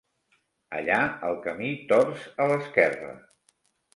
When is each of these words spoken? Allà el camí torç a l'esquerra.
Allà 0.77 0.95
el 1.27 1.35
camí 1.43 1.69
torç 1.91 2.25
a 2.45 2.47
l'esquerra. 2.53 3.13